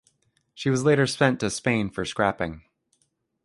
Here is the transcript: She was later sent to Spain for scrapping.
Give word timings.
She 0.55 0.71
was 0.71 0.83
later 0.83 1.05
sent 1.05 1.41
to 1.41 1.51
Spain 1.51 1.91
for 1.91 2.05
scrapping. 2.05 2.63